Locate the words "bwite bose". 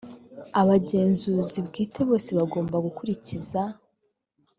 1.67-2.29